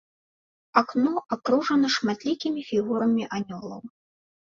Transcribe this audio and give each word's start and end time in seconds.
Акно 0.81 1.11
акружана 1.37 1.87
шматлікімі 1.99 2.67
фігурамі 2.73 3.33
анёлаў. 3.41 3.81